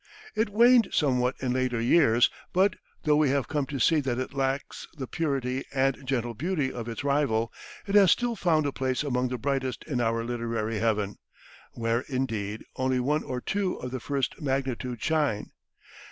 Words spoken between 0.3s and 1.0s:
It waned